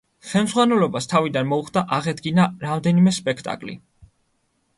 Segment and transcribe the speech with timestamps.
[0.27, 3.79] ხელმძღვანელობას თავიდან მოუხდა აღედგინა რამდენიმე სპექტაკლი.